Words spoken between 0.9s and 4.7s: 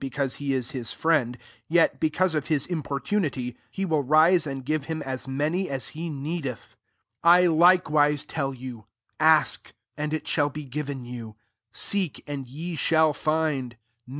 friend, jet be^ cause of his importunity, he will rise and